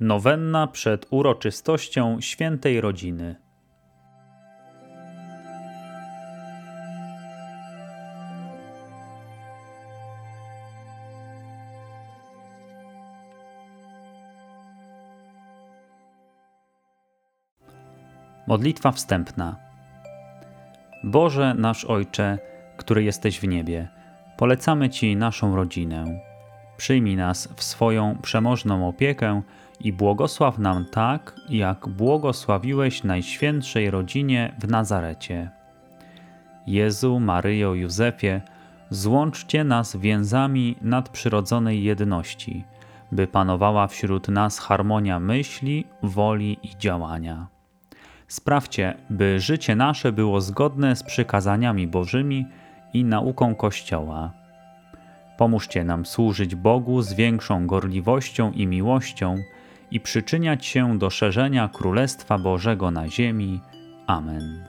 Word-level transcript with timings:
Nowenna 0.00 0.66
przed 0.66 1.06
uroczystością 1.10 2.20
świętej 2.20 2.80
rodziny. 2.80 3.36
Modlitwa 18.46 18.92
wstępna. 18.92 19.56
Boże 21.04 21.54
nasz 21.54 21.84
Ojcze, 21.84 22.38
który 22.76 23.02
jesteś 23.02 23.40
w 23.40 23.48
niebie, 23.48 23.88
polecamy 24.36 24.90
Ci 24.90 25.16
naszą 25.16 25.56
rodzinę. 25.56 26.04
Przyjmij 26.76 27.16
nas 27.16 27.48
w 27.56 27.62
swoją 27.62 28.18
przemożną 28.22 28.88
opiekę 28.88 29.42
i 29.80 29.92
błogosław 29.92 30.58
nam 30.58 30.84
tak, 30.84 31.34
jak 31.48 31.88
błogosławiłeś 31.88 33.04
Najświętszej 33.04 33.90
rodzinie 33.90 34.54
w 34.58 34.68
Nazarecie. 34.68 35.50
Jezu, 36.66 37.20
Maryjo, 37.20 37.74
Józefie, 37.74 38.40
złączcie 38.90 39.64
nas 39.64 39.96
więzami 39.96 40.76
nadprzyrodzonej 40.82 41.82
jedności, 41.84 42.64
by 43.12 43.26
panowała 43.26 43.86
wśród 43.86 44.28
nas 44.28 44.58
harmonia 44.58 45.20
myśli, 45.20 45.84
woli 46.02 46.58
i 46.62 46.78
działania. 46.78 47.46
Sprawcie, 48.28 48.94
by 49.10 49.40
życie 49.40 49.76
nasze 49.76 50.12
było 50.12 50.40
zgodne 50.40 50.96
z 50.96 51.02
przykazaniami 51.02 51.86
Bożymi 51.86 52.46
i 52.94 53.04
nauką 53.04 53.54
Kościoła. 53.54 54.32
Pomóżcie 55.36 55.84
nam 55.84 56.06
służyć 56.06 56.54
Bogu 56.54 57.02
z 57.02 57.12
większą 57.12 57.66
gorliwością 57.66 58.52
i 58.52 58.66
miłością 58.66 59.36
i 59.90 60.00
przyczyniać 60.00 60.66
się 60.66 60.98
do 60.98 61.10
szerzenia 61.10 61.68
Królestwa 61.68 62.38
Bożego 62.38 62.90
na 62.90 63.08
ziemi. 63.08 63.60
Amen. 64.06 64.64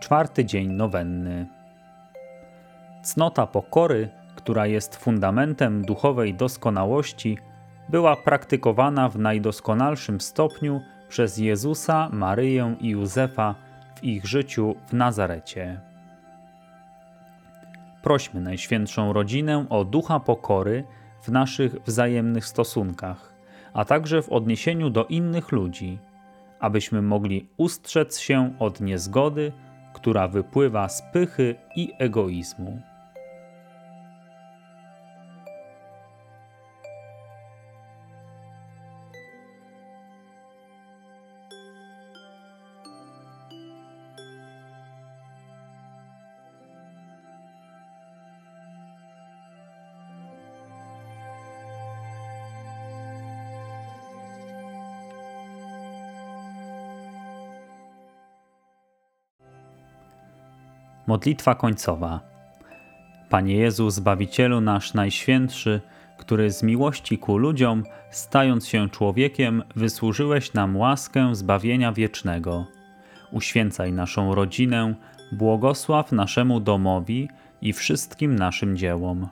Czwarty 0.00 0.44
dzień 0.44 0.68
nowenny. 0.68 1.46
Cnota 3.02 3.46
pokory, 3.46 4.08
która 4.36 4.66
jest 4.66 4.96
fundamentem 4.96 5.82
duchowej 5.82 6.34
doskonałości, 6.34 7.38
była 7.88 8.16
praktykowana 8.16 9.08
w 9.08 9.18
najdoskonalszym 9.18 10.20
stopniu 10.20 10.80
przez 11.08 11.38
Jezusa, 11.38 12.08
Maryję 12.12 12.76
i 12.80 12.88
Józefa 12.88 13.54
w 13.94 14.04
ich 14.04 14.26
życiu 14.26 14.74
w 14.86 14.92
Nazarecie. 14.92 15.80
Prośmy 18.02 18.40
Najświętszą 18.40 19.12
Rodzinę 19.12 19.66
o 19.70 19.84
ducha 19.84 20.20
pokory 20.20 20.84
w 21.22 21.28
naszych 21.28 21.82
wzajemnych 21.82 22.46
stosunkach, 22.46 23.34
a 23.72 23.84
także 23.84 24.22
w 24.22 24.28
odniesieniu 24.28 24.90
do 24.90 25.04
innych 25.04 25.52
ludzi, 25.52 25.98
abyśmy 26.60 27.02
mogli 27.02 27.48
ustrzec 27.56 28.18
się 28.18 28.54
od 28.58 28.80
niezgody, 28.80 29.52
która 29.92 30.28
wypływa 30.28 30.88
z 30.88 31.02
pychy 31.12 31.54
i 31.76 31.92
egoizmu. 31.98 32.93
Modlitwa 61.06 61.54
końcowa. 61.54 62.20
Panie 63.28 63.56
Jezu, 63.56 63.90
Zbawicielu 63.90 64.60
nasz 64.60 64.94
Najświętszy, 64.94 65.80
który 66.18 66.50
z 66.50 66.62
miłości 66.62 67.18
ku 67.18 67.38
ludziom, 67.38 67.84
stając 68.10 68.68
się 68.68 68.90
człowiekiem, 68.90 69.62
wysłużyłeś 69.76 70.52
nam 70.52 70.76
łaskę 70.76 71.34
zbawienia 71.34 71.92
wiecznego. 71.92 72.66
Uświęcaj 73.32 73.92
naszą 73.92 74.34
rodzinę, 74.34 74.94
błogosław 75.32 76.12
naszemu 76.12 76.60
domowi 76.60 77.28
i 77.62 77.72
wszystkim 77.72 78.36
naszym 78.36 78.76
dziełom. 78.76 79.28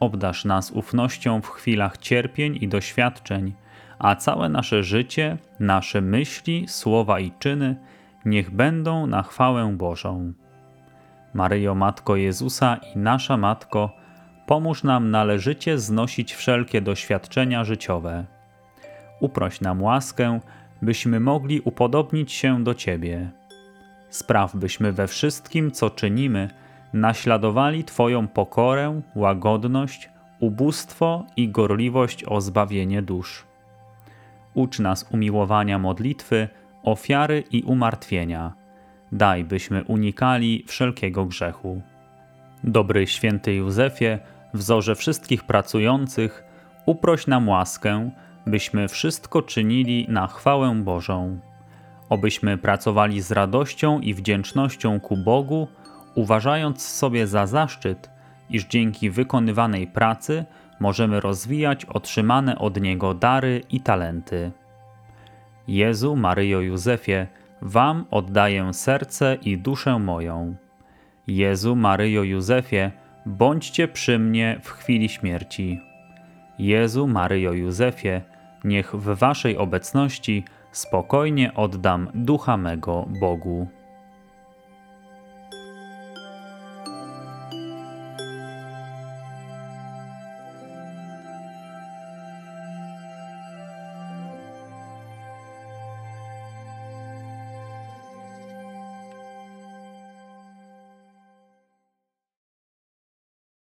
Obdasz 0.00 0.44
nas 0.44 0.70
ufnością 0.70 1.40
w 1.40 1.48
chwilach 1.48 1.98
cierpień 1.98 2.58
i 2.60 2.68
doświadczeń, 2.68 3.52
a 3.98 4.16
całe 4.16 4.48
nasze 4.48 4.82
życie, 4.82 5.38
nasze 5.60 6.00
myśli, 6.00 6.64
słowa 6.68 7.20
i 7.20 7.32
czyny 7.38 7.76
niech 8.24 8.50
będą 8.50 9.06
na 9.06 9.22
chwałę 9.22 9.74
Bożą. 9.76 10.32
Maryjo, 11.34 11.74
Matko 11.74 12.16
Jezusa 12.16 12.76
i 12.94 12.98
nasza 12.98 13.36
Matko, 13.36 13.90
pomóż 14.46 14.82
nam 14.82 15.10
należycie 15.10 15.78
znosić 15.78 16.34
wszelkie 16.34 16.80
doświadczenia 16.80 17.64
życiowe. 17.64 18.24
Uproś 19.20 19.60
nam 19.60 19.82
łaskę, 19.82 20.40
byśmy 20.82 21.20
mogli 21.20 21.60
upodobnić 21.60 22.32
się 22.32 22.64
do 22.64 22.74
Ciebie. 22.74 23.30
Spraw, 24.10 24.56
byśmy 24.56 24.92
we 24.92 25.08
wszystkim, 25.08 25.70
co 25.70 25.90
czynimy, 25.90 26.50
naśladowali 26.92 27.84
Twoją 27.84 28.28
pokorę, 28.28 29.00
łagodność, 29.14 30.10
ubóstwo 30.40 31.26
i 31.36 31.48
gorliwość 31.48 32.24
o 32.24 32.40
zbawienie 32.40 33.02
dusz. 33.02 33.44
Ucz 34.54 34.78
nas 34.78 35.06
umiłowania 35.10 35.78
modlitwy, 35.78 36.48
ofiary 36.82 37.44
i 37.50 37.62
umartwienia 37.62 38.61
daj 39.12 39.44
byśmy 39.44 39.84
unikali 39.84 40.64
wszelkiego 40.66 41.24
grzechu. 41.26 41.82
Dobry 42.64 43.06
święty 43.06 43.54
Józefie, 43.54 44.18
wzorze 44.54 44.94
wszystkich 44.94 45.44
pracujących, 45.44 46.44
uproś 46.86 47.26
nam 47.26 47.48
łaskę, 47.48 48.10
byśmy 48.46 48.88
wszystko 48.88 49.42
czynili 49.42 50.06
na 50.08 50.26
chwałę 50.26 50.74
Bożą. 50.74 51.38
Obyśmy 52.08 52.58
pracowali 52.58 53.20
z 53.20 53.30
radością 53.30 54.00
i 54.00 54.14
wdzięcznością 54.14 55.00
ku 55.00 55.16
Bogu, 55.16 55.68
uważając 56.14 56.82
sobie 56.82 57.26
za 57.26 57.46
zaszczyt, 57.46 58.10
iż 58.50 58.64
dzięki 58.64 59.10
wykonywanej 59.10 59.86
pracy 59.86 60.44
możemy 60.80 61.20
rozwijać 61.20 61.84
otrzymane 61.84 62.58
od 62.58 62.80
Niego 62.80 63.14
dary 63.14 63.62
i 63.70 63.80
talenty. 63.80 64.52
Jezu, 65.68 66.16
Maryjo, 66.16 66.60
Józefie, 66.60 67.26
Wam 67.62 68.04
oddaję 68.10 68.74
serce 68.74 69.38
i 69.42 69.58
duszę 69.58 69.98
moją. 69.98 70.54
Jezu, 71.26 71.76
Maryjo, 71.76 72.22
Józefie, 72.22 72.90
bądźcie 73.26 73.88
przy 73.88 74.18
mnie 74.18 74.60
w 74.62 74.70
chwili 74.70 75.08
śmierci. 75.08 75.80
Jezu, 76.58 77.06
Maryjo, 77.06 77.52
Józefie, 77.52 78.20
niech 78.64 78.94
w 78.94 79.18
Waszej 79.18 79.56
obecności 79.56 80.44
spokojnie 80.72 81.54
oddam 81.54 82.08
ducha 82.14 82.56
mego 82.56 83.06
Bogu. 83.20 83.68